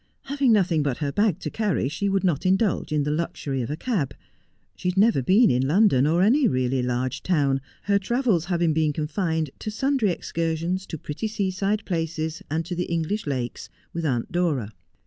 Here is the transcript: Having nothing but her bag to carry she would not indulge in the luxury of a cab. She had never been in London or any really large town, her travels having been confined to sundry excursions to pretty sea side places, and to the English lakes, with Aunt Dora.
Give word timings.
Having 0.23 0.51
nothing 0.51 0.81
but 0.81 0.97
her 0.97 1.11
bag 1.11 1.37
to 1.41 1.51
carry 1.51 1.87
she 1.87 2.09
would 2.09 2.23
not 2.23 2.43
indulge 2.43 2.91
in 2.91 3.03
the 3.03 3.11
luxury 3.11 3.61
of 3.61 3.69
a 3.69 3.75
cab. 3.75 4.15
She 4.75 4.89
had 4.89 4.97
never 4.97 5.21
been 5.21 5.51
in 5.51 5.67
London 5.67 6.07
or 6.07 6.23
any 6.23 6.47
really 6.47 6.81
large 6.81 7.21
town, 7.21 7.61
her 7.83 7.99
travels 7.99 8.45
having 8.45 8.73
been 8.73 8.93
confined 8.93 9.51
to 9.59 9.69
sundry 9.69 10.09
excursions 10.09 10.87
to 10.87 10.97
pretty 10.97 11.27
sea 11.27 11.51
side 11.51 11.85
places, 11.85 12.41
and 12.49 12.65
to 12.65 12.73
the 12.73 12.85
English 12.85 13.27
lakes, 13.27 13.69
with 13.93 14.03
Aunt 14.03 14.31
Dora. 14.31 14.73